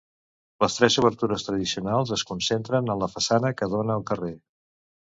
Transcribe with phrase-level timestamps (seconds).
[0.63, 4.35] Les tres obertures tradicionals es concentren en la façana que dóna al carrer.